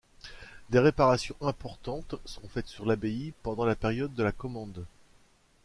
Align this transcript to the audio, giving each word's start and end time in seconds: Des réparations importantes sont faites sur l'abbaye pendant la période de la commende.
Des 0.71 0.79
réparations 0.79 1.35
importantes 1.41 2.15
sont 2.25 2.41
faites 2.51 2.65
sur 2.65 2.87
l'abbaye 2.87 3.33
pendant 3.43 3.65
la 3.65 3.75
période 3.75 4.15
de 4.15 4.23
la 4.23 4.31
commende. 4.31 4.83